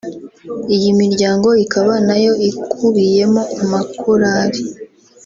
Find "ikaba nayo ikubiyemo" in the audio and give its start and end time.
1.63-3.41